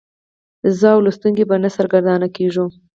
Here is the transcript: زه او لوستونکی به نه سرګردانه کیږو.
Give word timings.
زه 0.77 0.87
او 0.93 0.99
لوستونکی 1.05 1.43
به 1.49 1.55
نه 1.63 1.69
سرګردانه 1.75 2.27
کیږو. 2.35 2.65